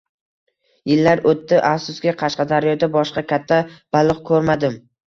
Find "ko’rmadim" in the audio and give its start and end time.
4.33-4.87